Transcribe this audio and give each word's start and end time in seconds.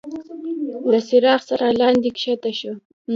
له 0.91 0.99
څراغ 1.07 1.39
سره 1.49 1.65
لاندي 1.79 2.09
کښته 2.17 2.51
شو. 2.59 2.73